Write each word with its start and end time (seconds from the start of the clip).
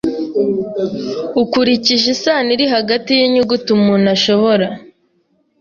Ukurikije 1.41 2.07
isano 2.15 2.49
iri 2.55 2.65
hagati 2.75 3.09
yinyuguti 3.19 3.67
umuntu 3.77 4.07
ashobora 4.15 4.67